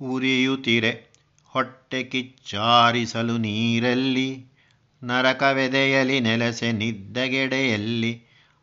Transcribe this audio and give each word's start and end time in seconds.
ಉರಿಯುತ್ತಿರೆ 0.00 1.08
ಹೊಟ್ಟೆ 1.44 2.02
ಕಿಚ್ಚಾರಿಸಲು 2.02 3.36
ನೀರಲ್ಲಿ, 3.36 4.44
ನರಕವೆದೆಯಲಿ 5.02 6.20
ನೆಲೆಸೆ 6.20 6.72
ನಿದ್ದಗೆಡೆಯಲ್ಲಿ, 6.72 8.22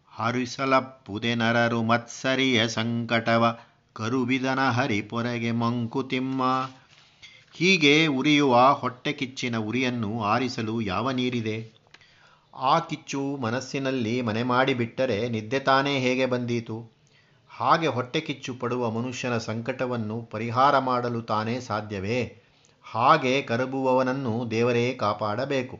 ಹರಿಸಲಪ್ಪುದೆ 0.09 1.35
ನರರು 1.35 1.83
ಮತ್ಸರಿಯ 1.83 2.67
ಸಂಕಟವ, 2.67 3.59
ಕರುಬಿದನ 3.93 4.69
ಹರಿಪೊರೆಗೆ 4.69 5.51
ಮಂಕುತಿಮ್ಮ 5.51 6.69
ಹೀಗೆ 7.51 8.07
ಉರಿಯುವ 8.07 8.77
ಹೊಟ್ಟೆ 8.79 9.13
ಕಿಚ್ಚಿನ 9.13 9.57
ಉರಿಯನ್ನು 9.57 10.23
ಆರಿಸಲು 10.23 10.81
ಯಾವ 10.81 11.11
ನೀರಿದೆ? 11.11 11.71
ಆ 12.53 12.79
ಕಿಚ್ಚು 12.79 13.37
ಮನಸ್ಸಿನಲ್ಲಿ 13.37 14.21
ಮನೆ 14.21 14.43
ಮಾಡಿಬಿಟ್ಟರೆ 14.43 15.29
ನಿದ್ದೆ 15.29 15.59
ತಾನೇ 15.59 15.99
ಹೇಗೆ 15.99 16.25
ಬಂದೀತು? 16.25 16.94
ಹಾಗೆ 17.57 17.87
ಹೊಟ್ಟೆ 17.87 18.21
ಕಿಚ್ಚು 18.21 18.53
ಪಡುವ 18.53 18.89
ಮನುಷ್ಯನ 18.89 19.37
ಸಂಕಟವನ್ನು 19.37 20.21
ಪರಿಹಾರ 20.21 20.79
ಮಾಡಲು 20.79 21.21
ತಾನೇ 21.21 21.59
ಸಾಧ್ಯವೇ? 21.59 22.43
ಹಾಗೆ 22.83 23.41
ಕರಬುವವನನ್ನು 23.41 24.51
ದೇವರೇ 24.51 24.93
ಕಾಪಾಡಬೇಕು. 24.93 25.79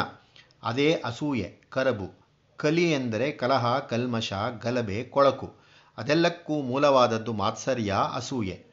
ಅದೇ 0.63 1.01
ಅಸೂಯೆ, 1.05 1.57
ಕರಬು. 1.69 2.19
ಕಲಿ 2.57 2.91
ಎಂದರೆ 2.91 3.31
ಕಲಹ, 3.31 3.79
ಕಲ್ಮಶ, 3.79 4.33
ಗಲಭೆ, 4.63 5.03
ಕೊಳಕು. 5.03 5.53
ಅದೆಲ್ಲಕ್ಕೂ 5.97 6.61
ಮೂಲವಾದದ್ದು 6.61 7.33
ಮಾತ್ಸರ್ಯ, 7.33 7.95
ಅಸೂಯೆ. 8.13 8.65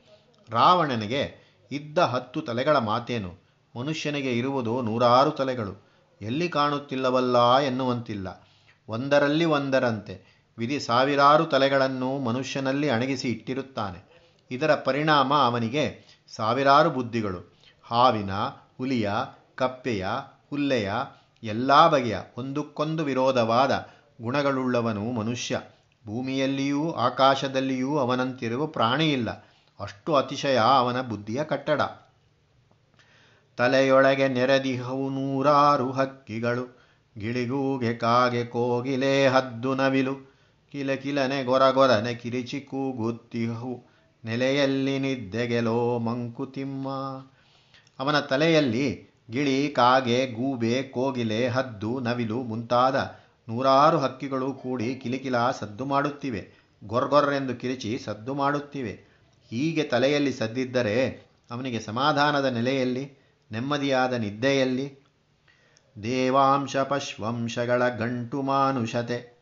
ರಾವಣನಿಗೆ 0.50 1.34
ಇದ್ದ 1.72 1.98
ಹತ್ತು 1.98 2.40
ತಲೆಗಳ 2.40 2.78
ಮಾತೇನು? 2.78 3.34
ಮನುಷ್ಯನಿಗೆ 3.80 4.38
ಇರುವುದು 4.38 4.82
ನೂರಾರು 4.82 5.30
ತಲೆಗಳು. 5.30 5.86
ಎಲ್ಲಿ 6.22 6.48
ಕಾಣುತ್ತಿಲ್ಲವಲ್ಲ 6.48 7.58
ಎನ್ನುವಂತಿಲ್ಲ. 7.58 8.48
ಒಂದರಲ್ಲಿ 8.88 9.44
ಒಂದರಂತೆ. 9.44 10.44
ವಿಧಿ 10.58 10.80
ಸಾವಿರಾರು 10.80 11.46
ತಲೆಗಳನ್ನು 11.46 12.18
ಮನುಷ್ಯನಲ್ಲಿ 12.18 12.88
ಅಣಗಿಸಿ 12.88 13.28
ಇಟ್ಟಿರುತ್ತಾನೆ. 13.28 14.30
ಇದರ 14.50 14.74
ಪರಿಣಾಮ 14.74 15.34
ಅವನಿಗೆ 15.34 16.04
ಸಾವಿರಾರು 16.28 16.90
ಬುದ್ಧಿಗಳು. 16.90 17.52
ಹಾವಿನ, 17.82 18.30
ಹುಲಿಯ 18.78 19.10
ಕಪ್ಪೆಯ, 19.62 20.06
ಹುಲ್ಲೆಯ 20.50 20.92
ಎಲ್ಲ 21.42 21.88
ಬಗೆಯ 21.88 22.18
ಒಂದಕ್ಕೊಂದು 22.38 23.04
ವಿರೋಧವಾದ 23.04 23.86
ಗುಣಗಳುಳ್ಳವನು 24.22 25.12
ಮನುಷ್ಯ. 25.12 25.60
ಭೂಮಿಯಲ್ಲಿಯೂ 26.06 26.92
ಆಕಾಶದಲ್ಲಿಯೂ 26.92 27.96
ಅವನಂತಿರುವ 27.98 28.66
ಪ್ರಾಣಿಯಿಲ್ಲ. 28.66 29.46
ಅಷ್ಟು 29.80 30.14
ಅತಿಶಯ 30.14 30.56
ಅವನ 30.56 31.00
ಬುದ್ಧಿಯ 31.00 31.44
ಕಟ್ಟಡ. 31.44 31.80
ತಲೆಯೊಳಗೆ 33.56 34.28
ನೆರೆದಿಹವು 34.28 35.10
ನೂರಾರು 35.10 35.90
ಹಕ್ಕಿಗಳು. 35.90 36.78
ಗಿಳಿಗೂಗೆ 37.18 37.94
ಕಾಗೆ 37.94 38.44
ಕೋಗಿಲೆ 38.44 39.28
ಹದ್ದು 39.28 39.74
ನವಿಲು. 39.74 40.14
ಕಿಲಕಿಲನೆ 40.72 41.44
ಗೊರಗೊರನೆ 41.44 42.14
ಕಿರಿಚಿ 42.14 42.60
ಕೂಗುತ್ತಿಹವು. 42.60 43.84
ನೆಲೆಯಲ್ಲಿ 44.24 44.98
ನಿದ್ದೆಗೆಲೋ 44.98 45.98
ಮಂಕುತಿಮ್ಮ. 45.98 46.88
ಅವನ 47.98 48.20
ತಲೆಯಲ್ಲಿ 48.20 49.11
ಗಿಳಿ, 49.32 49.68
ಕಾಗೆ, 49.68 50.26
ಗೂಬೆ, 50.26 50.82
ಕೋಗಿಲೆ, 50.82 51.48
ಹದ್ದು, 51.48 52.00
ನವಿಲು 52.00 52.42
ಮುಂತಾದ 52.42 53.18
ನೂರಾರು 53.48 53.98
ಹಕ್ಕಿಗಳು 53.98 54.52
ಕೂಡಿ 54.52 54.94
ಕಿಲಿಕಿಲ 54.94 55.50
ಸದ್ದು 55.50 55.84
ಮಾಡುತ್ತಿವೆ. 55.84 56.52
ಗೊರ್ಗೊರ್ರೆಂದು 56.84 57.54
ಕಿರಿಚಿ 57.54 57.98
ಸದ್ದು 57.98 58.34
ಮಾಡುತ್ತಿವೆ. 58.34 59.00
ಹೀಗೆ 59.50 59.82
ತಲೆಯಲ್ಲಿ 59.82 60.32
ಸದ್ದಿದ್ದರೆ 60.32 61.22
ಅವನಿಗೆ 61.50 61.80
ಸಮಾಧಾನದ 61.80 62.44
ನೆಲೆಯಲ್ಲಿ, 62.44 63.12
ನೆಮ್ಮದಿಯಾದ 63.52 64.12
ನಿದ್ದೆಯಲ್ಲಿ. 64.12 65.02
ದೇವಾಂಶ 66.02 66.76
ಪಶ್ವಂಶಗಳ 66.76 67.88
ಗಂಟು 67.88 68.42
ಮಾನುಷತೆ 68.42 69.32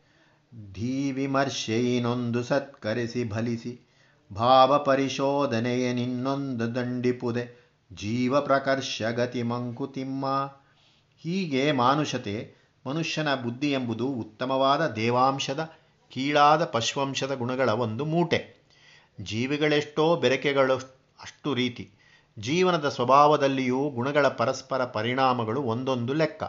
ಧೀವಿಮರ್ಶೆಯಿನೊಂದು 0.73 2.43
ಸತ್ಕರಿಸಿ 2.43 3.29
ಭಲಿಸಿ 3.29 3.79
ಭಾವ 4.35 4.83
ಪರಿಶೋಧನೆಯ 4.83 5.93
ನಿನ್ನೊಂದು 5.93 6.75
ದಂಡಿಪುದೆ. 6.75 7.60
ಜೀವ 7.95 8.41
ಪ್ರಕರ್ಷ 8.41 9.01
ಗತಿ 9.01 9.43
ಮಂಕುತಿಮ್ಮ. 9.43 10.25
ಹೀಗೆ 11.17 11.71
ಮಾನುಷತೆ, 11.71 12.53
ಮನುಷ್ಯನ 12.87 13.35
ಬುದ್ಧಿ 13.35 13.71
ಎಂಬುದು 13.71 14.07
ಉತ್ತಮವಾದ 14.07 14.87
ದೇವಾಂಶದ, 14.87 15.69
ಕೀಳಾದ 16.09 16.65
ಪಶ್ವಂಶದ 16.65 17.35
ಗುಣಗಳ 17.35 17.69
ಒಂದು 17.69 18.05
ಮೂಟೆ. 18.05 18.61
ಜೀವಿಗಳೆಷ್ಟೋ 19.21 20.15
ಬೆರಕೆಗಳು 20.15 20.75
ಅಷ್ಟು 21.21 21.53
ರೀತಿ. 21.53 21.91
ಜೀವನದ 22.39 22.89
ಸ್ವಭಾವದಲ್ಲಿಯೂ 22.89 23.89
ಗುಣಗಳ 23.89 24.27
ಪರಸ್ಪರ 24.27 24.85
ಪರಿಣಾಮಗಳು 24.85 25.61
ಒಂದೊಂದು 25.61 26.13
ಲೆಕ್ಕ. 26.13 26.43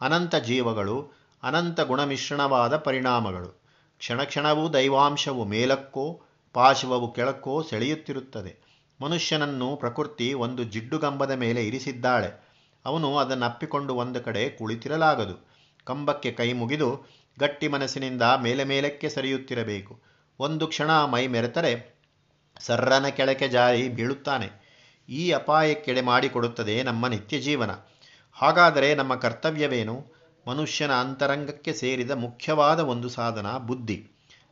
ಅನಂತ 0.00 0.34
ಜೀವಗಳು, 0.34 1.10
ಅನಂತ 1.42 1.80
ಗುಣಮಿಶ್ರಣವಾದ 1.80 2.76
ಪರಿಣಾಮಗಳು. 2.76 3.60
ಕ್ಷಣ 3.98 4.22
ಕ್ಷಣವೂ 4.22 4.68
ದೈವಾಂಶವು 4.68 5.44
ಮೇಲಕ್ಕೋ 5.44 6.20
ಪಾಶವವು 6.52 7.12
ಕೆಳಕ್ಕೋ 7.12 7.62
ಸೆಳೆಯುತ್ತಿರುತ್ತದೆ. 7.62 8.67
ಮನುಷ್ಯನನ್ನು 9.00 9.76
ಪ್ರಕೃತಿ 9.76 10.34
ಒಂದು 10.34 10.64
ಜಿಡ್ಡುಗಂಬದ 10.64 11.30
ಮೇಲೆ 11.30 11.66
ಇರಿಸಿದ್ದಾಳೆ. 11.66 12.48
ಅವನು 12.86 13.18
ಅದನ್ನು 13.18 13.44
ಅಪ್ಪಿಕೊಂಡು 13.44 13.94
ಒಂದು 13.94 14.20
ಕಡೆ 14.20 14.48
ಕುಳಿತಿರಲಾಗದು. 14.48 15.48
ಕಂಬಕ್ಕೆ 15.84 16.32
ಕೈ 16.32 16.52
ಮುಗಿದು 16.52 17.06
ಗಟ್ಟಿ 17.38 17.68
ಮನಸ್ಸಿನಿಂದ 17.68 18.22
ಮೇಲೆ 18.22 18.64
ಮೇಲಕ್ಕೆ 18.64 19.08
ಸರಿಯುತ್ತಿರಬೇಕು. 19.08 20.00
ಒಂದು 20.38 20.66
ಕ್ಷಣ 20.66 21.04
ಮೈ 21.04 21.26
ಮೆರೆತರೆ 21.26 21.98
ಸರ್ರನ 22.60 23.08
ಕೆಳಕ್ಕೆ 23.08 23.48
ಜಾರಿ 23.48 23.88
ಬೀಳುತ್ತಾನೆ. 23.88 24.68
ಈ 25.08 25.30
ಅಪಾಯಕ್ಕೆಡೆ 25.30 26.00
ಮಾಡಿಕೊಡುತ್ತದೆ 26.00 26.82
ನಮ್ಮ 26.82 27.06
ನಿತ್ಯ 27.06 27.40
ಜೀವನ 27.40 27.70
ಹಾಗಾದರೆ 28.32 28.94
ನಮ್ಮ 28.94 29.14
ಕರ್ತವ್ಯವೇನು? 29.14 30.18
ಮನುಷ್ಯನ 30.48 30.92
ಅಂತರಂಗಕ್ಕೆ 30.92 31.72
ಸೇರಿದ 31.72 32.10
ಮುಖ್ಯವಾದ 32.10 32.80
ಒಂದು 32.80 33.08
ಸಾಧನ 33.08 33.56
ಬುದ್ಧಿ. 33.58 34.08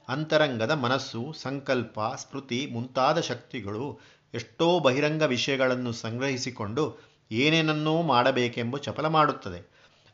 ಅಂತರಂಗದ 0.08 0.70
ಮನಸ್ಸು, 0.70 1.34
ಸಂಕಲ್ಪ, 1.42 2.00
ಸ್ಮೃತಿ 2.00 2.68
ಮುಂತಾದ 2.72 3.20
ಶಕ್ತಿಗಳು 3.20 4.00
ಎಷ್ಟೋ 4.34 4.78
ಬಹಿರಂಗ 4.78 5.22
ವಿಷಯಗಳನ್ನು 5.22 5.92
ಸಂಗ್ರಹಿಸಿಕೊಂಡು 5.92 6.98
ಏನೇನನ್ನೂ 7.32 8.02
ಮಾಡಬೇಕೆಂಬ 8.02 8.76
ಚಪಲ 8.76 9.06
ಮಾಡುತ್ತದೆ. 9.06 9.70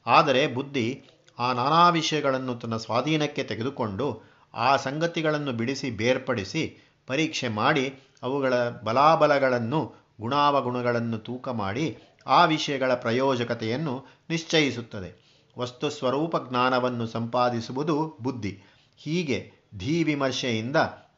ಆದರೆ 0.07 0.47
ಬುದ್ಧಿ 0.47 1.05
ಆ 1.39 1.53
ನಾನಾ 1.53 1.89
ವಿಷಯಗಳನ್ನು 1.89 2.55
ತನ್ನ 2.55 2.77
ಸ್ವಾಧೀನಕ್ಕೆ 2.77 3.45
ತೆಗೆದುಕೊಂಡು 3.45 4.23
ಆ 4.55 4.77
ಸಂಗತಿಗಳನ್ನು 4.77 5.53
ಬಿಡಿಸಿ 5.53 5.91
ಬೇರ್ಪಡಿಸಿ 5.91 6.93
ಪರೀಕ್ಷೆ 7.07 7.49
ಮಾಡಿ 7.49 7.95
ಅವುಗಳ 8.23 8.69
ಬಲಾಬಲಗಳನ್ನು, 8.69 9.95
ಗುಣಾವಗುಣಗಳನ್ನು 10.21 11.19
ತೂಕ 11.19 11.49
ಮಾಡಿ 11.49 11.99
ಆ 12.27 12.45
ವಿಷಯಗಳ 12.45 12.95
ಪ್ರಯೋಜಕತೆಯನ್ನು 12.95 14.07
ನಿಶ್ಚಯಿಸುತ್ತದೆ. 14.31 15.23
ವಸ್ತು 15.59 15.91
ಸ್ವರೂಪ 15.91 16.37
ಜ್ಞಾನವನ್ನು 16.49 17.07
ಸಂಪಾದಿಸುವುದು 17.07 18.17
ಬುದ್ಧಿ. 18.21 18.61
ಹೀಗೆ 18.97 19.53
ಧೀವಿಮರ್ಶೆಯಿಂದ 19.79 20.77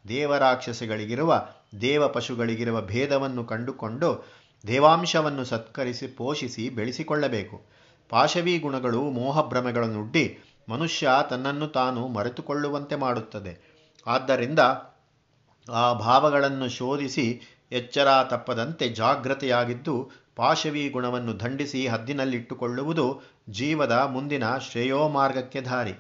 ದೇವರಾಕ್ಷಸಗಳಿಗಿರುವ 0.09 1.47
ದೇವ 1.81 2.09
ಪಶುಗಳಿಗಿರುವ 2.09 2.81
ಭೇದವನ್ನು 2.81 3.45
ಕಂಡುಕೊಂಡು 3.45 4.27
ದೇವಾಂಶವನ್ನು 4.67 5.45
ಸತ್ಕರಿಸಿ 5.45 6.07
ಪೋಷಿಸಿ 6.07 6.69
ಬೆಳೆಸಿಕೊಳ್ಳಬೇಕು. 6.69 7.65
ಪಾಶವಿ 8.09 8.59
ಗುಣಗಳು 8.59 9.03
ಮೋಹಭ್ರಮೆಗಳನ್ನುಡ್ಡಿ 9.03 10.39
ಮನುಷ್ಯ 10.69 11.09
ತನ್ನನ್ನು 11.31 11.69
ತಾನು 11.69 12.09
ಮರೆತುಕೊಳ್ಳುವಂತೆ 12.09 12.97
ಮಾಡುತ್ತದೆ. 12.97 13.75
ಆದ್ದರಿಂದ 14.07 14.59
ಆ 15.73 15.93
ಭಾವಗಳನ್ನು 15.93 16.69
ಶೋಧಿಸಿ 16.69 17.41
ಎಚ್ಚರ 17.73 18.09
ತಪ್ಪದಂತೆ 18.31 18.89
ಜಾಗ್ರತೆಯಾಗಿದ್ದು 18.89 20.11
ಪಾಶವಿ 20.37 20.89
ಗುಣವನ್ನು 20.89 21.41
ದಂಡಿಸಿ 21.41 21.87
ಹದ್ದಿನಲ್ಲಿಟ್ಟುಕೊಳ್ಳುವುದು 21.87 23.23
ಜೀವದ 23.51 23.93
ಮುಂದಿನ 23.93 24.57
ಶ್ರೇಯೋಮಾರ್ಗಕ್ಕೆ 24.57 25.61
ದಾರಿ. 25.61 25.93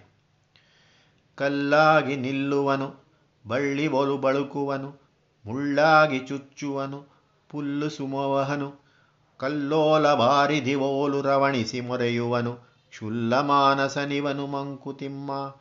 ಕಲ್ಲಾಗಿ 1.34 2.16
ನಿಲ್ಲುವನು, 2.16 3.04
ಬಳ್ಳಿ 3.46 3.86
ಒಲು 3.86 4.18
ಬಳುಕುವನು 4.18 5.03
ಮುಳ್ಳಾಗಿ 5.46 6.18
ಚುಚ್ಚುವನು, 6.18 7.06
ಪುಲ್ಲು 7.50 7.90
ಸುಮವಹನು 7.90 8.84
ಕಲ್ಲೋಲ 9.36 10.14
ಬಾರಿದಿವೋಲು 10.14 11.22
ರವಣಿಸಿ 11.22 11.80
ಮೊರೆಯುವನು, 11.80 12.58
ಶುಲ್ಲ 12.92 13.40
ಮಾನಸನಿವನು 13.40 14.46
ಮಂಕುತಿಮ್ಮ. 14.46 15.54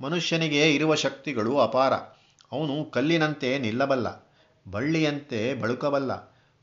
ಮನುಷ್ಯನಿಗೆ 0.00 0.74
ಇರುವ 0.74 0.94
ಶಕ್ತಿಗಳು 0.94 1.58
ಅಪಾರ. 1.58 1.92
ಅವನು 2.52 2.90
ಕಲ್ಲಿನಂತೆ 2.90 3.58
ನಿಲ್ಲಬಲ್ಲ, 3.58 4.28
ಬಳ್ಳಿಯಂತೆ 4.70 5.54
ಬಳುಕಬಲ್ಲ, 5.54 6.12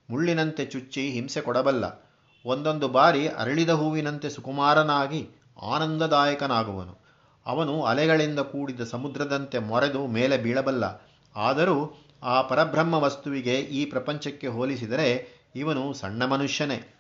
ಮುಳ್ಳಿನಂತೆ 0.09 0.65
ಚುಚ್ಚಿ 0.65 1.09
ಹಿಂಸೆ 1.09 1.41
ಕೊಡಬಲ್ಲ. 1.41 2.07
ಒಂದೊಂದು 2.45 2.88
ಬಾರಿ 2.88 3.27
ಅರಳಿದ 3.27 3.69
ಹೂವಿನಂತೆ 3.69 4.30
ಸುಕುಮಾರನಾಗಿ 4.30 5.30
ಆನಂದದಾಯಕನಾಗುವನು. 5.62 6.97
ಅವನು 7.45 7.83
ಅಲೆಗಳಿಂದ 7.83 8.39
ಕೂಡಿದ 8.39 8.81
ಸಮುದ್ರದಂತೆ 8.81 9.59
ಮೊರೆದು 9.59 10.07
ಮೇಲೆ 10.07 10.38
ಬೀಳಬಲ್ಲ. 10.38 11.01
ಆದರೂ 11.35 12.06
ಆ 12.24 12.42
ಪರಬ್ರಹ್ಮ 12.42 12.94
ವಸ್ತುವಿಗೆ 12.94 13.56
ಈ 13.60 13.86
ಪ್ರಪಂಚಕ್ಕೆ 13.86 14.48
ಹೋಲಿಸಿದರೆ 14.48 15.28
ಇವನು 15.56 15.94
ಸಣ್ಣ 15.94 16.25
ಮನುಷ್ಯನೇ. 16.25 16.96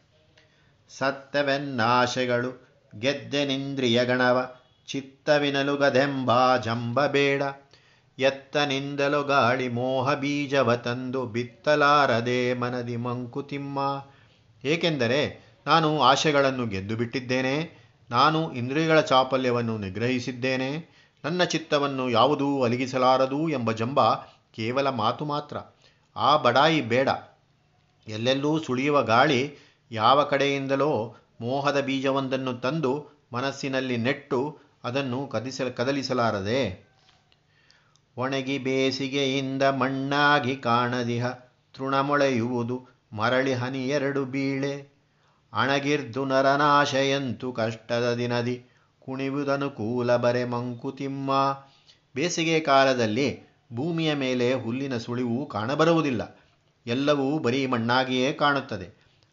ಸತ್ಯವೆನ್ನಾಶೆಗಳು 0.89 2.51
ಗೆದ್ದೆನಿಂದ್ರಿಯ 2.99 4.05
ಗಣವ 4.05 4.55
ಚಿತ್ತವಿನಲುಗದೆಂಬ 4.87 6.57
ಜಂಬ 6.57 7.05
ಬೇಡ. 7.05 7.41
ಎತ್ತನಿಂದಲೂ 8.19 9.23
ಗಾಳಿ 9.23 9.67
ಮೋಹ 9.67 10.13
ಬೀಜವ 10.13 10.75
ತಂದು 10.75 11.25
ಬಿತ್ತಲಾರದೆ 11.25 12.53
ಮನದಿ 12.53 12.95
ಮಂಕುತಿಮ್ಮ 12.95 13.79
ಏಕೆಂದರೆ 14.63 15.39
ನಾನು 15.67 15.99
ಆಶೆಗಳನ್ನು 15.99 16.67
ಗೆದ್ದು 16.67 16.95
ಬಿಟ್ಟಿದ್ದೇನೆ, 16.95 17.77
ನಾನು 18.09 18.51
ಇಂದ್ರಿಯಗಳ 18.51 19.01
ಚಾಪಲ್ಯವನ್ನು 19.01 19.77
ನಿಗ್ರಹಿಸಿದ್ದೇನೆ, 19.77 20.97
ನನ್ನ 21.25 21.43
ಚಿತ್ತವನ್ನು 21.43 22.09
ಯಾವುದೂ 22.09 22.63
ಅಲಗಿಸಲಾರದು 22.63 23.49
ಎಂಬ 23.49 23.71
ಜಂಬ 23.71 23.99
ಕೇವಲ 24.57 24.89
ಮಾತು 24.89 25.25
ಮಾತ್ರ. 25.25 25.57
ಆ 26.15 26.37
ಬಡಾಯಿ 26.37 26.81
ಬೇಡ. 26.81 27.09
ಎಲ್ಲೆಲ್ಲೂ 28.07 28.63
ಸುಳಿಯುವ 28.63 29.03
ಗಾಳಿ 29.03 29.55
ಯಾವ 29.91 30.23
ಕಡೆಯಿಂದಲೋ 30.23 31.15
ಮೋಹದ 31.41 31.79
ಬೀಜವೊಂದನ್ನು 31.79 32.53
ತಂದು 32.53 33.23
ಮನಸ್ಸಿನಲ್ಲಿ 33.33 33.97
ನೆಟ್ಟು 33.97 34.59
ಅದನ್ನು 34.83 35.27
ಕದಿಸ 35.27 35.61
ಕದಲಿಸಲಾರದೆ? 35.61 36.87
ಒಣಗಿ 38.17 38.57
ಬೇಸಿಗೆಯಿಂದ 38.57 39.63
ಮಣ್ಣಾಗಿ 39.63 40.55
ಕಾಣದಿಹ, 40.55 41.29
ತೃಣಮೊಳೆಯುವುದು 41.73 42.87
ಮರಳಿ 43.13 43.53
ಹನಿ 43.53 43.87
ಎರಡು 43.87 44.25
ಬೀಳೆ. 44.25 44.97
ಅಣಗಿರ್ದು 45.53 46.25
ನರನಾಶೆಯಂತು 46.25 47.53
ಕಷ್ಟದ 47.53 48.13
ದಿನದಿ 48.13 48.65
ಕುಣಿವುದನುಕೂಲ 48.99 50.15
ಬರೆ 50.15 50.45
ಮಂಕುತಿಮ್ಮ. 50.45 51.31
ಬೇಸಿಗೆ 52.15 52.59
ಕಾಲದಲ್ಲಿ 52.59 53.46
ಭೂಮಿಯ 53.73 54.13
ಮೇಲೆ 54.13 54.53
ಹುಲ್ಲಿನ 54.53 54.97
ಸುಳಿವು 54.97 55.45
ಕಾಣಬರುವುದಿಲ್ಲ. 55.45 56.39
ಎಲ್ಲವೂ 56.87 57.39
ಬರೀ 57.39 57.65
ಮಣ್ಣಾಗಿಯೇ 57.65 58.33
ಕಾಣುತ್ತದೆ. 58.33 58.89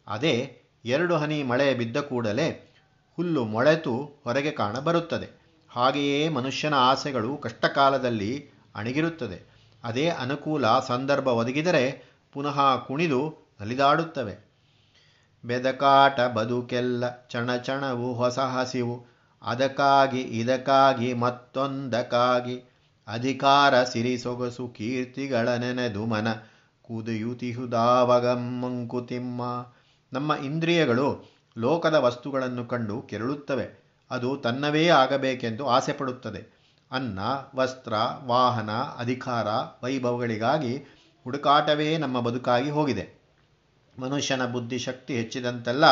ಅದೇ 0.07 0.61
ಎರಡು 0.85 1.17
ಹನಿ 1.17 1.43
ಮಳೆ 1.43 1.73
ಬಿದ್ದ 1.73 1.97
ಕೂಡಲೇ 1.97 2.73
ಹುಲ್ಲು 3.15 3.45
ಮೊಳೆತು 3.45 4.21
ಹೊರಗೆ 4.23 4.51
ಕಾಣಬರುತ್ತದೆ. 4.51 5.45
ಹಾಗೆಯೇ 5.69 6.29
ಮನುಷ್ಯನ 6.29 6.73
ಆಸೆಗಳು 6.73 7.37
ಕಷ್ಟಕಾಲದಲ್ಲಿ 7.37 8.49
ಅಣಗಿರುತ್ತದೆ. 8.75 9.55
ಅದೇ 9.83 10.09
ಅನುಕೂಲ 10.09 10.79
ಸಂದರ್ಭ 10.79 11.27
ಒದಗಿದರೆ 11.27 12.05
ಪುನಃ 12.33 12.85
ಕುಣಿದು 12.85 13.45
ನಲಿದಾಡುತ್ತವೆ. 13.61 14.45
ಬೆದಕಾಟ, 15.45 16.21
ಬದುಕೆಲ್ಲ 16.21 17.23
ಚಣಚಣವು 17.27 18.13
ಹೊಸ 18.13 18.39
ಹಸಿವು. 18.39 19.05
ಅದಕ್ಕಾಗಿ, 19.41 20.21
ಇದಕ್ಕಾಗಿ, 20.21 21.13
ಮತ್ತೊಂದಕ್ಕಾಗಿ 21.13 22.63
ಅಧಿಕಾರ 23.07 23.83
ಸಿರಿ 23.83 24.17
ಸೊಗಸು 24.17 24.67
ಕೀರ್ತಿಗಳ 24.67 25.49
ನೆನೆದು 25.49 26.05
ಮನ 26.05 26.27
ಕುದಿಯುತಿಹುದಾವಗಂ 26.81 28.61
ಮಂಕುತಿಮ್ಮ. 28.61 29.41
ನಮ್ಮ 30.13 30.33
ಇಂದ್ರಿಯಗಳು 30.33 31.35
ಲೋಕದ 31.57 31.93
ವಸ್ತುಗಳನ್ನು 31.93 32.65
ಕಂಡು 32.65 33.01
ಕೆರಳುತ್ತವೆ. 33.01 33.85
ಅದು 34.11 34.37
ತನ್ನವೇ 34.37 34.87
ಆಗಬೇಕೆಂದು 34.87 35.67
ಆಸೆಪಡುತ್ತದೆ. 35.67 36.55
ಅನ್ನ, 36.91 37.19
ವಸ್ತ್ರ, 37.55 37.93
ವಾಹನ, 38.25 38.71
ಅಧಿಕಾರ, 38.71 39.47
ವೈಭವಗಳಿಗಾಗಿ 39.83 40.77
ಹುಡುಕಾಟವೇ 41.23 41.97
ನಮ್ಮ 41.97 42.19
ಬದುಕಾಗಿ 42.19 42.69
ಹೋಗಿದೆ. 42.69 43.25
ಮನುಷ್ಯನ 43.99 44.45
ಬುದ್ಧಿಶಕ್ತಿ 44.45 45.17
ಹೆಚ್ಚಿದಂತೆಲ್ಲ, 45.17 45.85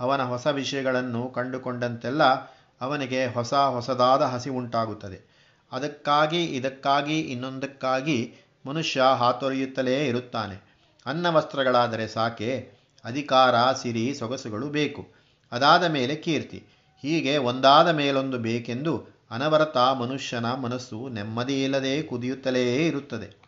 ಅವನ 0.00 0.22
ಹೊಸ 0.22 0.46
ವಿಷಯಗಳನ್ನು 0.46 1.28
ಕಂಡುಕೊಂಡಂತೆಲ್ಲ 1.28 2.22
ಅವನಿಗೆ 2.80 3.26
ಹೊಸ 3.26 3.54
ಹೊಸದಾದ 3.54 4.22
ಹಸಿ 4.22 4.50
ಉಂಟಾಗುತ್ತದೆ. 4.50 5.33
ಅದಕ್ಕಾಗಿ, 5.74 6.44
ಇದಕ್ಕಾಗಿ, 6.44 7.20
ಇನ್ನೊಂದಕ್ಕಾಗಿ 7.20 8.34
ಮನುಷ್ಯ 8.66 9.02
ಹಾತೊರೆಯುತ್ತಲೇ 9.02 10.06
ಇರುತ್ತಾನೆ. 10.06 10.74
ಅನ್ನ 11.06 11.28
ವಸ್ತ್ರಗಳಾದರೆ 11.28 12.08
ಸಾಕೆ, 12.08 12.72
ಅಧಿಕಾರ, 13.04 13.72
ಸಿರಿ, 13.72 14.14
ಸೊಗಸುಗಳು 14.14 14.66
ಬೇಕು. 14.66 15.08
ಅದಾದ 15.52 15.84
ಮೇಲೆ 15.84 16.14
ಕೀರ್ತಿ. 16.14 16.64
ಹೀಗೆ 17.02 17.36
ಒಂದಾದ 17.36 17.88
ಮೇಲೊಂದು 17.88 18.38
ಬೇಕೆಂದು 18.38 19.06
ಅನವರತ 19.30 19.76
ಮನುಷ್ಯನ 19.76 20.46
ಮನಸ್ಸು 20.54 21.08
ನೆಮ್ಮದಿಯಿಲ್ಲದೆ 21.08 22.02
ಕುದಿಯುತ್ತಲೇ 22.02 22.86
ಇರುತ್ತದೆ. 22.86 23.44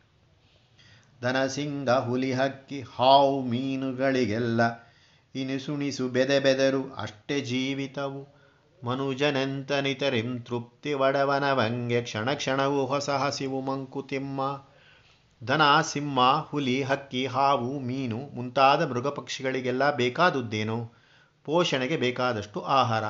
ದನಸಿಂಗ 1.23 1.91
ಹುಲಿ, 1.91 2.33
ಹಕ್ಕಿ, 2.33 2.83
ಹಾವು, 2.97 3.43
ಮೀನುಗಳಿಗೆಲ್ಲ 3.43 4.61
ಇನಿಸುಣಿಸು 5.35 6.09
ಬೆದೆ 6.09 6.41
ಬೆದರು, 6.41 6.95
ಅಷ್ಟೇ 6.95 7.41
ಜೀವಿತವು. 7.41 8.36
ಮನುಜನೆಂತನಿತರಿಂ 8.87 10.43
ತೃಪ್ತಿ 10.43 10.93
ವಂಗೆ 10.93 12.03
ಕ್ಷಣ 12.03 12.33
ಕ್ಷಣವು 12.33 12.87
ಹೊಸ 12.87 13.11
ಹಸಿವು 13.11 13.61
ಮಂಕುತಿಮ್ಮ 13.61 14.65
ದನ 15.49 15.81
ಸಿಂಹ, 15.81 16.21
ಹುಲಿ, 16.41 16.83
ಹಕ್ಕಿ, 16.83 17.27
ಹಾವು, 17.27 17.79
ಮೀನು 17.79 18.17
ಮುಂತಾದ 18.17 18.91
ಮೃಗಪಕ್ಷಿಗಳಿಗೆಲ್ಲ 18.91 19.97
ಬೇಕಾದುದ್ದೇನು? 19.97 20.93
ಪೋಷಣೆಗೆ 21.45 21.97
ಬೇಕಾದಷ್ಟು 21.97 22.61
ಆಹಾರ. 22.61 23.05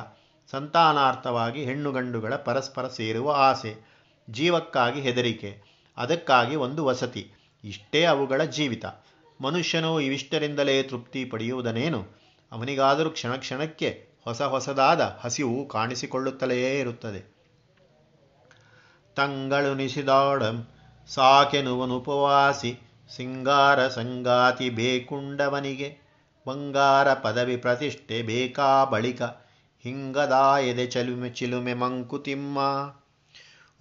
ಸಂತಾನಾರ್ಥವಾಗಿ 0.51 1.63
ಹೆಣ್ಣುಗಂಡುಗಳ 1.63 2.35
ಪರಸ್ಪರ 2.35 2.87
ಸೇರುವ 2.87 3.31
ಆಸೆ, 3.31 3.75
ಜೀವಕ್ಕಾಗಿ 4.29 5.01
ಹೆದರಿಕೆ, 5.01 5.61
ಅದಕ್ಕಾಗಿ 5.97 6.55
ಒಂದು 6.55 6.85
ವಸತಿ. 6.85 7.31
ಇಷ್ಟೇ 7.63 8.05
ಅವುಗಳ 8.05 8.43
ಜೀವಿತ. 8.43 8.85
ಮನುಷ್ಯನು 9.41 10.01
ಇವಿಷ್ಟರಿಂದಲೇ 10.01 10.83
ತೃಪ್ತಿ 10.83 11.25
ಪಡೆಯುವುದನೇನು? 11.25 12.07
ಅವನಿಗಾದರೂ 12.51 13.09
ಕ್ಷಣ 13.09 13.35
ಕ್ಷಣಕ್ಕೆ 13.35 14.06
ಹೊಸ 14.27 14.41
ಹೊಸದಾದ 14.41 15.01
ಹಸಿವು 15.19 15.67
ಕಾಣಿಸಿಕೊಳ್ಳುತ್ತಲೇ 15.67 16.79
ಇರುತ್ತದೆ. 16.79 17.19
ತಂಗಳುನಿಸಿದಾಡಂ 19.15 20.57
ಸಾಕೆನುವನುಪವಾಸಿ 21.07 22.71
ಸಿಂಗಾರ 23.15 23.87
ಸಂಗಾತಿ 23.87 24.69
ಬೇಕುಂಡವನಿಗೆ, 24.69 25.89
ಬಂಗಾರ 26.47 27.13
ಪದವಿ 27.13 27.57
ಪ್ರತಿಷ್ಠೆ 27.57 28.21
ಬೇಕಾ 28.21 28.85
ಬಳಿಕ, 28.85 29.21
ಹಿಂಗದಾಯದೆ 29.83 30.87
ಚಲುಮೆ 30.87 31.29
ಚಿಲುಮೆ 31.29 31.73
ಮಂಕುತಿಮ್ಮ 31.73 32.59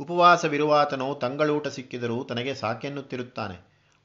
ಉಪವಾಸವಿರುವಾತನು 0.01 1.15
ತಂಗಳೂಟ 1.15 1.69
ಸಿಕ್ಕಿದರೂ 1.69 2.25
ತನಗೆ 2.25 2.55
ಸಾಕೆನ್ನುತ್ತಿರುತ್ತಾನೆ. 2.55 3.59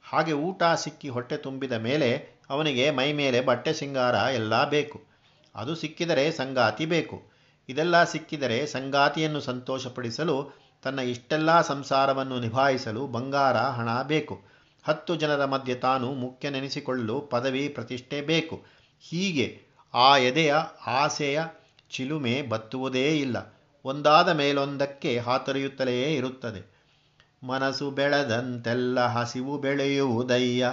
ಹಾಗೆ 0.04 0.32
ಊಟ 0.32 0.62
ಸಿಕ್ಕಿ 0.74 1.08
ಹೊಟ್ಟೆ 1.08 1.36
ತುಂಬಿದ 1.36 1.72
ಮೇಲೆ 1.72 2.10
ಅವನಿಗೆ 2.50 2.90
ಮೈ 2.90 3.12
ಮೇಲೆ 3.12 3.40
ಬಟ್ಟೆ 3.40 3.72
ಸಿಂಗಾರ 3.72 4.14
ಎಲ್ಲ 4.14 4.68
ಬೇಕು. 4.70 5.11
ಅದು 5.54 5.74
ಸಿಕ್ಕಿದರೆ 5.74 6.32
ಸಂಗಾತಿ 6.32 6.86
ಬೇಕು. 6.86 7.22
ಇದೆಲ್ಲ 7.68 8.04
ಸಿಕ್ಕಿದರೆ 8.04 8.66
ಸಂಗಾತಿಯನ್ನು 8.66 9.40
ಸಂತೋಷಪಡಿಸಲು, 9.40 10.62
ತನ್ನ 10.82 10.98
ಇಷ್ಟೆಲ್ಲ 10.98 11.60
ಸಂಸಾರವನ್ನು 11.60 12.40
ನಿಭಾಯಿಸಲು 12.40 13.06
ಬಂಗಾರ 13.06 13.56
ಹಣ 13.56 14.02
ಬೇಕು. 14.02 14.42
ಹತ್ತು 14.84 15.16
ಜನರ 15.16 15.44
ಮಧ್ಯೆ 15.44 15.74
ತಾನು 15.74 16.12
ಮುಖ್ಯ 16.12 16.50
ನೆನೆಸಿಕೊಳ್ಳಲು 16.50 17.20
ಪದವಿ 17.20 17.68
ಪ್ರತಿಷ್ಠೆ 17.68 18.20
ಬೇಕು. 18.20 18.64
ಹೀಗೆ 19.00 19.62
ಆ 19.94 20.16
ಎದೆಯ 20.16 20.54
ಆಸೆಯ 20.86 21.42
ಚಿಲುಮೆ 21.90 22.42
ಬತ್ತುವುದೇ 22.42 23.18
ಇಲ್ಲ. 23.18 23.60
ಒಂದಾದ 23.84 24.28
ಮೇಲೊಂದಕ್ಕೆ 24.28 25.18
ಹಾತೊರೆಯುತ್ತಲೇ 25.18 26.14
ಇರುತ್ತದೆ. 26.14 26.72
ಮನಸ್ಸು 27.46 27.90
ಬೆಳೆದಂತೆಲ್ಲ 27.90 29.06
ಹಸಿವು 29.06 29.58
ಬೆಳೆಯುವುದಯ್ಯ. 29.58 30.72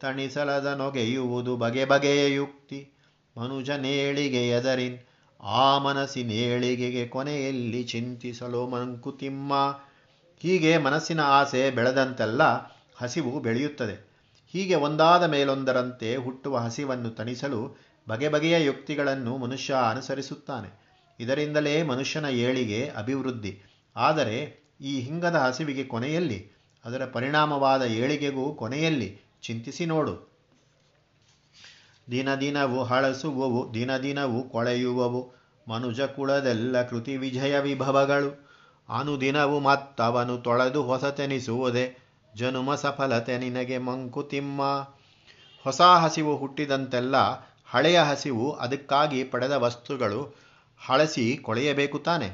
ತಣಿಸಲದ 0.00 0.66
ನೊಗೆಯುವುದು 0.66 1.56
ಬಗೆ 1.56 1.84
ಬಗೆಯ 1.84 2.34
ಯುಕ್ತಿ. 2.34 2.99
ಮನುಜನೇಳಿಗೆ 3.36 4.48
ಎದರಿನ್, 4.48 4.98
ಆ 5.40 5.78
ಮನಸ್ಸಿನೇಳಿಗೆಗೆ 5.78 7.08
ಕೊನೆಯಲ್ಲಿ 7.08 7.84
ಚಿಂತಿಸಲು 7.84 8.66
ಮಂಕುತಿಮ್ಮ. 8.66 9.80
ಹೀಗೆ 10.40 10.78
ಮನಸ್ಸಿನ 10.78 11.20
ಆಸೆ 11.20 11.70
ಬೆಳೆದಂತೆಲ್ಲ 11.70 12.42
ಹಸಿವು 12.96 13.40
ಬೆಳೆಯುತ್ತದೆ. 13.40 14.10
ಹೀಗೆ 14.52 14.74
ಒಂದಾದ 14.74 15.22
ಮೇಲೊಂದರಂತೆ 15.22 16.16
ಹುಟ್ಟುವ 16.16 16.58
ಹಸಿವನ್ನು 16.58 17.10
ತಣಿಸಲು 17.10 17.76
ಬಗೆ 18.08 18.28
ಬಗೆಯ 18.28 18.64
ಯುಕ್ತಿಗಳನ್ನು 18.64 19.36
ಮನುಷ್ಯ 19.36 19.74
ಅನುಸರಿಸುತ್ತಾನೆ. 19.90 20.80
ಇದರಿಂದಲೇ 21.20 21.82
ಮನುಷ್ಯನ 21.82 22.24
ಏಳಿಗೆ 22.24 22.88
ಅಭಿವೃದ್ಧಿ. 22.88 23.62
ಆದರೆ 23.96 24.68
ಈ 24.80 25.00
ಹಿಂಗದ 25.00 25.34
ಹಸಿವಿಗೆ 25.34 25.84
ಕೊನೆಯಲ್ಲಿ, 25.84 26.50
ಅದರ 26.84 27.06
ಪರಿಣಾಮವಾದ 27.06 27.82
ಏಳಿಗೆಗೂ 27.82 28.54
ಕೊನೆಯಲ್ಲಿ 28.54 29.20
ಚಿಂತಿಸಿ 29.42 29.86
ನೋಡು. 29.86 30.29
ದಿನ 32.10 32.34
ದಿನವು 32.34 32.84
ಹಳಸುವವು, 32.84 33.74
ದಿನ 33.74 33.96
ದಿನವು 33.96 34.48
ಕೊಳೆಯುವವು. 34.48 35.32
ಮನುಜ 35.68 36.00
ಕುಳದೆಲ್ಲ 36.00 36.82
ಕೃತಿ 36.82 37.16
ವಿಜಯ 37.16 37.58
ವಿಭವಗಳು. 37.58 38.50
ಅನುದಿನವು 38.88 39.60
ಮತ್ತವನು 39.60 40.38
ತೊಳೆದು 40.38 40.82
ಹೊಸತೆನಿಸುವುದೇ. 40.82 41.98
ಜನುಮ 42.34 42.74
ಸಫಲತೆ 42.74 43.38
ನಿನಗೆ 43.38 43.78
ಮಂಕುತಿಮ್ಮ 43.78 44.62
ಹೊಸ 45.64 45.80
ಹಸಿವು 45.80 46.36
ಹುಟ್ಟಿದಂತೆಲ್ಲ 46.36 47.14
ಹಳೆಯ 47.66 48.00
ಹಸಿವು 48.00 48.52
ಅದಕ್ಕಾಗಿ 48.52 49.24
ಪಡೆದ 49.24 49.52
ವಸ್ತುಗಳು 49.52 50.36
ಹಳಸಿ 50.86 51.38
ಕೊಳೆಯಬೇಕು 51.42 51.98
ತಾನೆ. 51.98 52.26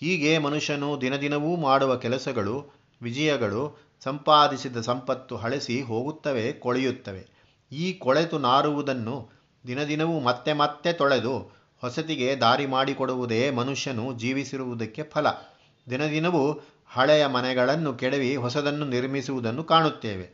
ಹೀಗೆ 0.00 0.38
ಮನುಷ್ಯನು 0.38 1.00
ದಿನದಿನವೂ 1.00 1.56
ಮಾಡುವ 1.56 1.96
ಕೆಲಸಗಳು, 1.96 2.70
ವಿಜಯಗಳು, 3.02 3.78
ಸಂಪಾದಿಸಿದ 4.04 4.76
ಸಂಪತ್ತು 4.76 5.36
ಹಳಸಿ 5.36 5.82
ಹೋಗುತ್ತವೆ, 5.82 6.52
ಕೊಳೆಯುತ್ತವೆ. 6.52 7.33
ಈ 7.74 7.92
ಕೊಳೆತು 7.92 8.38
ನಾರುವುದನ್ನು 8.38 9.28
ದಿನದಿನವೂ 9.66 10.20
ಮತ್ತೆ 10.20 10.52
ಮತ್ತೆ 10.52 10.92
ತೊಳೆದು 10.92 11.38
ಹೊಸತಿಗೆ 11.80 12.36
ದಾರಿ 12.36 12.66
ಮಾಡಿಕೊಡುವುದೇ 12.66 13.50
ಮನುಷ್ಯನು 13.50 14.12
ಜೀವಿಸಿರುವುದಕ್ಕೆ 14.12 15.02
ಫಲ. 15.02 15.26
ದಿನದಿನವೂ 15.90 16.60
ಹಳೆಯ 16.88 17.26
ಮನೆಗಳನ್ನು 17.26 17.94
ಕೆಡವಿ 17.94 18.36
ಹೊಸದನ್ನು 18.36 18.84
ನಿರ್ಮಿಸುವುದನ್ನು 18.84 19.64
ಕಾಣುತ್ತೇವೆ. 19.64 20.26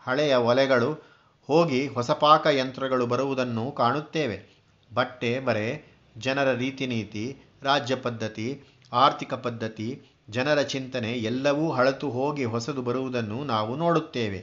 ಹಳೆಯ 0.00 0.34
ಒಲೆಗಳು 0.34 0.90
ಹೋಗಿ 1.46 1.86
ಹೊಸಪಾಕ 1.86 2.46
ಯಂತ್ರಗಳು 2.46 3.06
ಬರುವುದನ್ನು 3.06 3.72
ಕಾಣುತ್ತೇವೆ. 3.72 4.38
ಬಟ್ಟೆ 4.94 5.40
ಬರೆ, 5.40 5.84
ಜನರ 6.18 6.52
ರೀತಿ 6.52 6.86
ನೀತಿ 6.86 7.24
ರಾಜ್ಯ 7.62 7.96
ಪದ್ಧತಿ, 7.96 8.62
ಆರ್ಥಿಕ 8.92 9.34
ಪದ್ಧತಿ, 9.34 10.02
ಜನರ 10.30 10.62
ಚಿಂತನೆ 10.62 11.12
ಎಲ್ಲವೂ 11.12 11.70
ಹಳತು 11.70 12.10
ಹೋಗಿ 12.10 12.44
ಹೊಸದು 12.44 12.82
ಬರುವುದನ್ನು 12.82 13.44
ನಾವು 13.44 13.76
ನೋಡುತ್ತೇವೆ. 13.76 14.40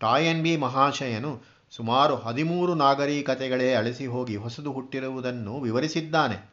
ಟಾಯನ್ 0.00 0.42
ಬಿ 0.42 0.56
ಮಹಾಶಯನು 0.56 1.57
ಸುಮಾರು 1.70 2.16
ಹದಿಮೂರು 2.16 2.74
ನಾಗರಿಕತೆಗಳೇ 2.74 3.74
ಅಳಿಸಿ 3.74 4.06
ಹೋಗಿ 4.06 4.36
ಹೊಸದು 4.36 4.72
ಹುಟ್ಟಿರುವುದನ್ನು 4.72 5.60
ವಿವರಿಸಿದ್ದಾನೆ. 5.60 6.52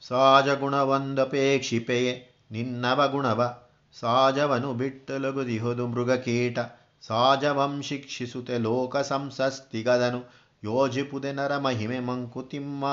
ಸಹಜ 0.00 0.48
ಗುಣವೊಂದಪೇಕ್ಷಿಪೆಯೇ 0.48 2.30
ನಿನ್ನವ 2.50 3.08
ಗುಣವ 3.08 3.58
ಸಾಜವನು 4.00 4.74
ಬಿಟ್ಟಲಗುದಿಹುದು 4.74 5.86
ಮೃಗಕೀಟ, 5.86 6.58
ಸಾಜವಂ 7.02 7.82
ಶಿಕ್ಷಿಸುತ್ತೆ 7.82 8.58
ಲೋಕ 8.58 8.96
ಸಂಸಸ್ತಿಗದನು 8.96 10.20
ಯೋಜಿಪುದೆ 10.64 11.32
ನರ 11.32 11.58
ಮಹಿಮೆ 11.58 12.00
ಮಂಕುತಿಮ್ಮ. 12.00 12.84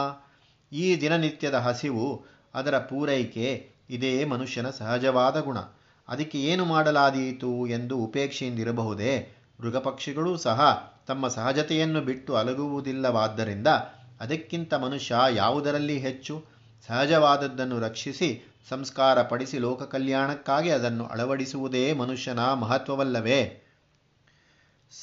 ಈ 0.72 1.02
ದಿನನಿತ್ಯದ 1.02 1.54
ಹಸಿವು 1.56 2.26
ಅದರ 2.54 2.78
ಪೂರೈಕೆ, 2.80 3.72
ಇದೇ 3.90 4.26
ಮನುಷ್ಯನ 4.26 4.70
ಸಹಜವಾದ 4.70 5.40
ಗುಣ. 5.40 5.58
ಅದಕ್ಕೆ 6.08 6.38
ಏನು 6.42 6.66
ಮಾಡಲಾದೀತು 6.66 7.68
ಎಂದು 7.68 7.98
ಉಪೇಕ್ಷೆಯಿಂದಿರಬಹುದೇ? 7.98 9.41
ಮೃಗಪಕ್ಷಿಗಳೂ 9.62 10.38
ಸಹ 10.38 10.60
ತಮ್ಮ 11.08 11.28
ಸಹಜತೆಯನ್ನು 11.28 12.02
ಬಿಟ್ಟು 12.02 12.36
ಅಲಗುವುದಿಲ್ಲವಾದ್ದರಿಂದ 12.36 13.68
ಅದಕ್ಕಿಂತ 14.22 14.74
ಮನುಷ್ಯ 14.74 15.16
ಯಾವುದರಲ್ಲಿ 15.34 15.98
ಹೆಚ್ಚು? 16.00 16.44
ಸಹಜವಾದದ್ದನ್ನು 16.88 17.80
ರಕ್ಷಿಸಿ 17.80 18.30
ಸಂಸ್ಕಾರ 18.70 19.22
ಪಡಿಸಿ 19.22 19.58
ಲೋಕ 19.58 19.84
ಕಲ್ಯಾಣಕ್ಕಾಗಿ 19.84 20.70
ಅದನ್ನು 20.70 21.06
ಅಳವಡಿಸುವುದೇ 21.06 21.94
ಮನುಷ್ಯನ 21.94 22.54
ಮಹತ್ವವಲ್ಲವೇ? 22.54 23.62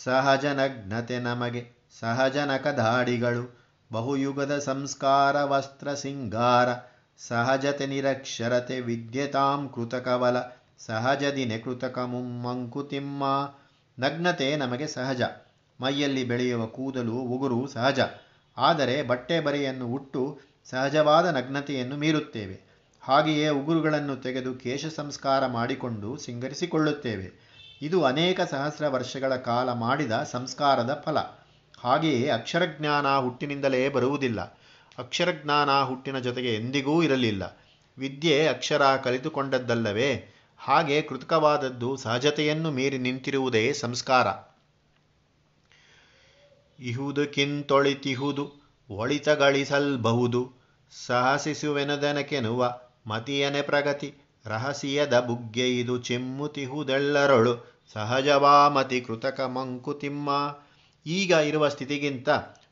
ಸಹಜನಗ್ನತೆ 0.05 1.19
ನಮಗೆ 1.19 1.63
ಸಹಜನಕ 2.01 2.67
ದಾಡಿಗಳು 2.67 3.59
ಬಹುಯುಗದ 3.93 4.59
ಸಂಸ್ಕಾರ 4.59 5.45
ವಸ್ತ್ರ 5.45 5.95
ಸಿಂಗಾರ, 5.95 6.69
ಸಹಜತೆ 7.19 7.87
ನಿರಕ್ಷರತೆ 7.87 8.81
ವಿದ್ಯತಾಂ 8.81 9.69
ಕೃತಕವಲ 9.69 10.37
ಸಹಜದಿನೆ 10.79 11.59
ಕೃತಕ 11.59 11.99
ಮುಮ್ಮಂಕುತಿಮ್ಮ 11.99 13.25
ನಗ್ನತೆ 14.01 14.57
ನಮಗೆ 14.57 14.87
ಸಹಜ. 14.87 15.23
ಮೈಯಲ್ಲಿ 15.81 16.25
ಬೆಳೆಯುವ 16.25 16.67
ಕೂದಲು, 16.67 17.13
ಉಗುರು 17.13 17.67
ಸಹಜ. 17.67 18.01
ಆದರೆ 18.57 19.03
ಬಟ್ಟೆ 19.03 19.41
ಬರೆಯನ್ನು 19.41 19.87
ಉಟ್ಟು 19.87 20.41
ಸಹಜವಾದ 20.65 21.27
ನಗ್ನತೆಯನ್ನು 21.27 21.97
ಮೀರುತ್ತೇವೆ. 21.97 22.61
ಹಾಗೆಯೇ 23.01 23.49
ಉಗುರುಗಳನ್ನು 23.49 24.17
ತೆಗೆದು 24.17 24.55
ಕೇಶ 24.55 24.87
ಸಂಸ್ಕಾರ 24.87 25.47
ಮಾಡಿಕೊಂಡು 25.47 26.17
ಸಿಂಗರಿಸಿಕೊಳ್ಳುತ್ತೇವೆ. 26.17 27.49
ಇದು 27.83 28.05
ಅನೇಕ 28.05 28.41
ಸಹಸ್ರ 28.41 28.89
ವರ್ಷಗಳ 28.89 29.37
ಕಾಲ 29.37 29.73
ಮಾಡಿದ 29.73 30.13
ಸಂಸ್ಕಾರದ 30.31 31.03
ಫಲ. 31.07 31.19
ಹಾಗೆಯೇ 31.79 32.29
ಅಕ್ಷರಜ್ಞಾನ 32.29 33.19
ಹುಟ್ಟಿನಿಂದಲೇ 33.19 33.89
ಬರುವುದಿಲ್ಲ. 33.89 34.41
ಅಕ್ಷರಜ್ಞಾನ 34.99 35.83
ಹುಟ್ಟಿನ 35.83 36.19
ಜೊತೆಗೆ 36.19 36.55
ಎಂದಿಗೂ 36.55 37.03
ಇರಲಿಲ್ಲ. 37.03 37.59
ವಿದ್ಯೆ 37.99 38.49
ಅಕ್ಷರ 38.49 38.97
ಕಲಿತುಕೊಂಡದ್ದಲ್ಲವೇ? 38.97 40.38
ಹಾಗೆ 40.59 41.03
ಕೃತಕವಾದದ್ದು 41.03 41.97
ಸಹಜತೆಯನ್ನು 41.97 42.71
ಮೀರಿ 42.71 42.99
ನಿಂತಿರುವುದೇ 42.99 43.73
ಸಂಸ್ಕಾರ. 43.73 44.27
ಇಹುದಕ್ಕಿಂತೊಳಿತಿಹುದು 46.79 48.53
ಒಳಿತಗಳಿಸಲ್ಬಹುದು, 48.91 50.53
ಸಾಹಸಿಸುವೆನದನಕೆನುವ 51.07 52.79
ಮತಿಯನೆ 53.07 53.63
ಪ್ರಗತಿ, 53.63 54.15
ರಹಸ್ಯದ 54.47 55.21
ಬುಗ್ಗೆ 55.21 55.81
ಇದು 55.81 56.03
ಸಹಜವಾ 56.03 57.79
ಸಹಜವಾಮತಿ 57.93 59.01
ಕೃತಕ 59.01 59.41
ಮಂಕುತಿಮ್ಮ. 59.41 60.57
ಈಗ 61.07 61.31
ಇರುವ 61.31 61.69
ಸ್ಥಿತಿಗಿಂತ 61.69 62.29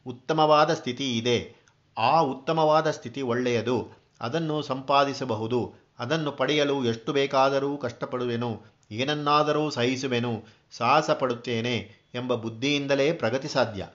ಉತ್ತಮವಾದ 0.06 0.74
ಸ್ಥಿತಿ 0.74 1.18
ಇದೆ. 1.18 1.54
ಆ 1.98 2.20
ಉತ್ತಮವಾದ 2.20 2.90
ಸ್ಥಿತಿ 2.90 3.22
ಒಳ್ಳೆಯದು, 3.22 3.90
ಅದನ್ನು 4.20 4.62
ಸಂಪಾದಿಸಬಹುದು 4.62 5.85
ಅದನ್ನು 5.98 6.32
ಪಡೆಯಲು 6.32 6.84
ಎಷ್ಟು 6.84 7.12
ಬೇಕಾದರೂ 7.12 7.76
ಕಷ್ಟಪಡುವೆನು, 7.76 8.62
ಏನನ್ನಾದರೂ 8.90 9.70
ಸಹಿಸುವೆನು 9.70 10.44
ಸಾಹಸ 10.70 11.10
ಪಡುತ್ತೇನೆ 11.10 11.90
ಎಂಬ 12.14 12.34
ಬುದ್ಧಿಯಿಂದಲೇ 12.34 13.12
ಪ್ರಗತಿ 13.12 13.48
ಸಾಧ್ಯ. 13.48 13.86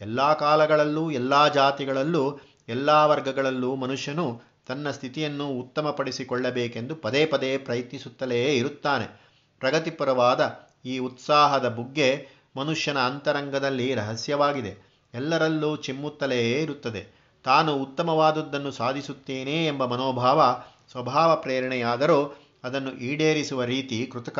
ಎಲ್ಲ 0.00 0.32
ಕಾಲಗಳಲ್ಲೂ, 0.34 1.10
ಎಲ್ಲ 1.10 1.48
ಜಾತಿಗಳಲ್ಲೂ, 1.48 2.40
ಎಲ್ಲ 2.68 2.90
ವರ್ಗಗಳಲ್ಲೂ 2.90 3.74
ಮನುಷ್ಯನು 3.74 4.40
ತನ್ನ 4.66 4.90
ಸ್ಥಿತಿಯನ್ನು 4.90 5.48
ಉತ್ತಮಪಡಿಸಿಕೊಳ್ಳಬೇಕೆಂದು 5.48 6.96
ಪದೇ 6.96 7.26
ಪದೇ 7.26 7.58
ಪ್ರಯತ್ನಿಸುತ್ತಲೇ 7.58 8.56
ಇರುತ್ತಾನೆ. 8.56 9.28
ಪ್ರಗತಿಪರವಾದ 9.58 10.58
ಈ 10.84 10.98
ಉತ್ಸಾಹದ 10.98 11.68
ಬುಗ್ಗೆ 11.68 12.28
ಮನುಷ್ಯನ 12.56 12.98
ಅಂತರಂಗದಲ್ಲಿ 12.98 13.94
ರಹಸ್ಯವಾಗಿದೆ. 13.94 15.04
ಎಲ್ಲರಲ್ಲೂ 15.14 15.76
ಚಿಮ್ಮುತ್ತಲೇ 15.76 16.52
ಇರುತ್ತದೆ. 16.52 17.06
ತಾನು 17.44 17.74
ಉತ್ತಮವಾದದ್ದನ್ನು 17.74 18.70
ಸಾಧಿಸುತ್ತೇನೆ 18.70 19.66
ಎಂಬ 19.66 19.84
ಮನೋಭಾವ 19.84 20.62
ಸ್ವಭಾವ 20.90 21.36
ಪ್ರೇರಣೆಯಾದರೂ 21.36 22.40
ಅದನ್ನು 22.64 22.92
ಈಡೇರಿಸುವ 22.92 23.64
ರೀತಿ 23.64 24.06
ಕೃತಕ. 24.06 24.38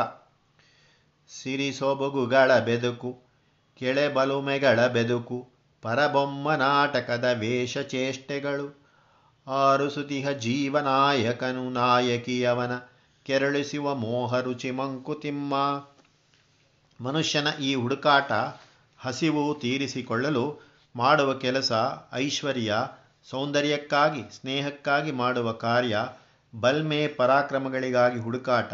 ಸಿರಿಸೊಬಗುಗಳ 1.29 2.59
ಬೆದುಕು, 2.59 3.23
ಕೆಳೆಬಲುಮೆಗಳ 3.77 4.87
ಬೆದುಕು, 4.87 5.49
ಪರಬೊಮ್ಮ 5.83 6.55
ನಾಟಕದ 6.55 7.25
ವೇಷಚೇಷ್ಟೆಗಳು 7.39 8.89
ಆರುಸುತಿಹ 9.47 10.31
ಜೀವನಾಯಕನು 10.31 11.71
ನಾಯಕಿಯವನ, 11.71 12.73
ಕೆರಳಿಸುವ 13.23 13.95
ಮೋಹ 13.95 14.39
ರುಚಿ 14.39 14.71
ಮಂಕುತಿಮ್ಮ 14.71 15.55
ಮನುಷ್ಯನ 17.01 17.47
ಈ 17.61 17.75
ಹುಡುಕಾಟ 17.75 18.33
ಹಸಿವು 18.99 19.55
ತೀರಿಸಿಕೊಳ್ಳಲು 19.55 20.61
ಮಾಡುವ 20.97 21.35
ಕೆಲಸ 21.35 21.73
ಐಶ್ವರ್ಯ, 22.13 22.75
ಸೌಂದರ್ಯಕ್ಕಾಗಿ, 23.31 24.23
ಸ್ನೇಹಕ್ಕಾಗಿ 24.41 25.13
ಮಾಡುವ 25.13 25.53
ಕಾರ್ಯ 25.53 25.99
ಬಲ್ಮೆ 26.55 27.09
ಪರಾಕ್ರಮಗಳಿಗಾಗಿ 27.09 28.19
ಹುಡುಕಾಟ. 28.19 28.73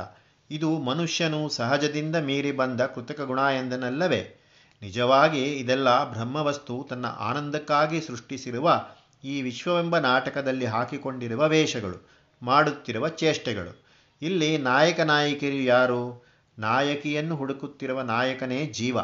ಇದು 0.50 0.78
ಮನುಷ್ಯನು 0.78 1.48
ಸಹಜದಿಂದ 1.48 2.16
ಮೀರಿ 2.16 2.52
ಬಂದ 2.52 2.80
ಕೃತಕ 2.80 3.20
ಗುಣ 3.20 3.38
ಎಂದನಲ್ಲವೇ? 3.38 4.40
ನಿಜವಾಗಿ 4.82 5.44
ಇದೆಲ್ಲ 5.52 6.12
ಬ್ರಹ್ಮವಸ್ತು 6.12 6.86
ತನ್ನ 6.90 7.06
ಆನಂದಕ್ಕಾಗಿ 7.06 8.00
ಸೃಷ್ಟಿಸಿರುವ 8.00 8.86
ಈ 9.24 9.42
ವಿಶ್ವವೆಂಬ 9.42 9.98
ನಾಟಕದಲ್ಲಿ 9.98 10.64
ಹಾಕಿಕೊಂಡಿರುವ 10.64 11.48
ವೇಷಗಳು, 11.48 12.08
ಮಾಡುತ್ತಿರುವ 12.42 13.08
ಚೇಷ್ಟೆಗಳು. 13.08 13.84
ಇಲ್ಲಿ 14.22 14.58
ನಾಯಕ 14.58 15.00
ನಾಯಕಿಯರು 15.00 15.56
ಯಾರು? 15.56 16.24
ನಾಯಕಿಯನ್ನು 16.58 17.36
ಹುಡುಕುತ್ತಿರುವ 17.36 18.00
ನಾಯಕನೇ 18.00 18.66
ಜೀವ. 18.66 18.98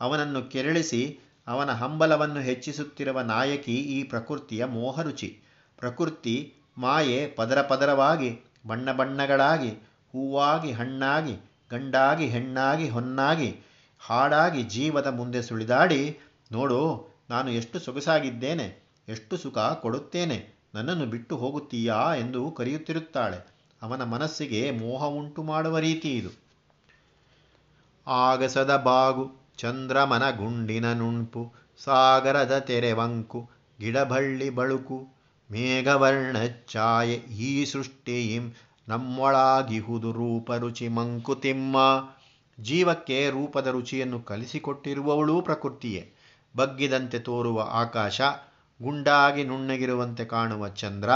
ಅವನನ್ನು 0.00 0.42
ಕೆರಳಿಸಿ 0.42 1.18
ಅವನ 1.46 1.72
ಹಂಬಲವನ್ನು 1.72 2.40
ಹೆಚ್ಚಿಸುತ್ತಿರುವ 2.40 3.20
ನಾಯಕಿ 3.20 3.74
ಈ 3.74 4.02
ಪ್ರಕೃತಿಯ 4.02 4.64
ಮೋಹರುಚಿ 4.64 5.40
ಪ್ರಕೃತಿ 5.76 6.54
ಮಾಯೆ 6.80 7.26
ಪದರ 7.26 7.62
ಪದರವಾಗಿ, 7.62 8.40
ಬಣ್ಣ 8.66 8.92
ಬಣ್ಣಗಳಾಗಿ, 8.92 9.70
ಹೂವಾಗಿ 10.12 10.72
ಹಣ್ಣಾಗಿ, 10.72 11.36
ಗಂಡಾಗಿ 11.70 12.26
ಹೆಣ್ಣಾಗಿ, 12.26 12.88
ಹೊನ್ನಾಗಿ, 12.88 13.56
ಹಾಡಾಗಿ 14.00 14.62
ಜೀವದ 14.62 15.06
ಮುಂದೆ 15.06 15.42
ಸುಳಿದಾಡಿ, 15.42 16.18
ನೋಡು, 16.52 17.08
ನಾನು 17.30 17.50
ಎಷ್ಟು 17.50 17.78
ಸೊಗಸಾಗಿದ್ದೇನೆ, 17.78 18.84
ಎಷ್ಟು 19.08 19.36
ಸುಖ 19.36 19.58
ಕೊಡುತ್ತೇನೆ, 19.58 20.60
ನನ್ನನ್ನು 20.74 21.06
ಬಿಟ್ಟು 21.06 21.36
ಹೋಗುತ್ತೀಯಾ 21.36 22.14
ಎಂದು 22.14 22.50
ಕರೆಯುತ್ತಿರುತ್ತಾಳೆ. 22.50 23.50
ಅವನ 23.82 24.02
ಮನಸ್ಸಿಗೆ 24.02 24.70
ಮೋಹ 24.70 25.04
ಉಂಟು 25.04 25.42
ಮಾಡುವ 25.42 25.78
ರೀತಿ 25.78 26.16
ಇದು. 26.16 26.28
ಆಗಸದ 28.06 28.76
ಬಾಗು, 28.76 29.30
ಚಂದ್ರಮನ 29.58 30.30
ಗುಂಡಿನ 30.30 30.92
ನುಣ್ಪು 30.92 31.52
ಸಾಗರದ 31.84 32.58
ತೆರೆವಂಕು 32.58 33.50
ಗಿಡಬಳ್ಳಿ 33.80 34.50
ಬಳುಕು 34.50 35.19
ಮೇಘವರ್ಣ 35.50 36.36
ಛಾಯೆ 36.72 37.14
ಈ 37.14 37.64
ಸೃಷ್ಟಿಯಿಂ 37.64 38.54
ನಮ್ಮೊಳಾಗಿಹುದು 38.88 40.12
ರೂಪರುಚಿ 40.12 40.88
ಮಂಕುತಿಮ್ಮ. 40.88 41.76
ಜೀವಕ್ಕೆ 42.60 43.30
ರೂಪದ 43.30 43.66
ರುಚಿಯನ್ನು 43.66 44.20
ಕಲಿಸಿಕೊಟ್ಟಿರುವವಳೂ 44.20 45.40
ಪ್ರಕೃತಿಯೇ. 45.40 46.12
ಬಗ್ಗಿದಂತೆ 46.56 47.18
ತೋರುವ 47.18 47.68
ಆಕಾಶ, 47.72 48.20
ಗುಂಡಾಗಿ 48.82 49.44
ನುಣ್ಣಗಿರುವಂತೆ 49.44 50.24
ಕಾಣುವ 50.24 50.68
ಚಂದ್ರ, 50.68 51.10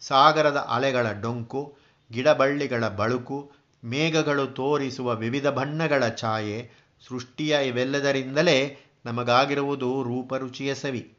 ಸಾಗರದ 0.00 0.56
ಅಲೆಗಳ 0.56 1.12
ಡೊಂಕು, 1.12 1.76
ಗಿಡಬಳ್ಳಿಗಳ 2.12 2.88
ಬಳುಕು, 2.88 3.52
ಮೇಘಗಳು 3.84 4.46
ತೋರಿಸುವ 4.46 5.14
ವಿವಿಧ 5.14 5.46
ಬಣ್ಣಗಳ 5.46 6.08
ಛಾಯೆ, 6.08 6.70
ಸೃಷ್ಟಿಯ 7.08 7.58
ಇವೆಲ್ಲದರಿಂದಲೇ 7.66 8.78
ನಮಗಾಗಿರುವುದು 9.06 10.02
ರೂಪರುಚಿಯ 10.02 10.74
ಸವಿ. 10.74 11.16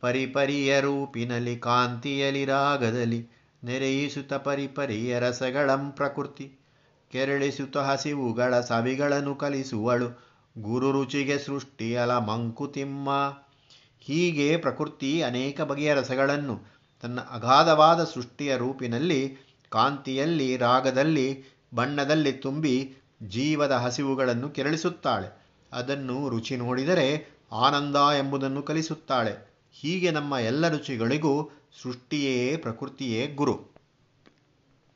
ಪರಿಪರಿಯ 0.00 0.80
ರೂಪಿನಲ್ಲಿ 0.80 1.58
ಕಾಂತಿಯಲಿ 1.58 2.44
ರಾಗದಲ್ಲಿ 2.44 3.28
ನೆರೆಯಿಸುತ್ತ 3.64 4.34
ಪರಿಪರಿಯ 4.34 5.18
ರಸಗಳಂ 5.18 5.90
ಪ್ರಕೃತಿ. 5.90 6.52
ಕೆರಳಿಸುತ್ತ 7.10 7.76
ಹಸಿವುಗಳ 7.76 8.60
ಸವಿಗಳನ್ನು 8.60 9.34
ಕಲಿಸುವಳು 9.34 10.28
ಗುರು 10.58 10.92
ರುಚಿಗೆ 10.92 11.38
ಸೃಷ್ಟಿಯಲ 11.38 12.10
ಮಂಕುತಿಮ್ಮ. 12.10 13.36
ಹೀಗೆ 14.00 14.56
ಪ್ರಕೃತಿ 14.56 15.22
ಅನೇಕ 15.22 15.60
ಬಗೆಯ 15.60 15.94
ರಸಗಳನ್ನು 15.94 16.60
ತನ್ನ 17.02 17.20
ಅಗಾಧವಾದ 17.20 18.04
ಸೃಷ್ಟಿಯ 18.04 18.56
ರೂಪಿನಲ್ಲಿ 18.56 19.36
ಕಾಂತಿಯಲ್ಲಿ, 19.70 20.56
ರಾಗದಲ್ಲಿ, 20.56 21.44
ಬಣ್ಣದಲ್ಲಿ 21.74 22.32
ತುಂಬಿ 22.32 22.94
ಜೀವದ 23.22 23.72
ಹಸಿವುಗಳನ್ನು 23.72 24.48
ಕೆರಳಿಸುತ್ತಾಳೆ. 24.50 25.46
ಅದನ್ನು 25.72 26.28
ರುಚಿ 26.28 26.56
ನೋಡಿದರೆ 26.56 27.38
ಆನಂದ 27.52 27.96
ಎಂಬುದನ್ನು 27.96 28.62
ಕಲಿಸುತ್ತಾಳೆ. 28.62 29.47
ಹೀಗೆ 29.80 30.10
ನಮ್ಮ 30.10 30.34
ಎಲ್ಲ 30.34 30.68
ರುಚಿಗಳಿಗೂ 30.68 31.50
ಸೃಷ್ಟಿಯೇ 31.82 32.56
ಪ್ರಕೃತಿಯೇ 32.56 33.26
ಗುರು. 33.26 33.77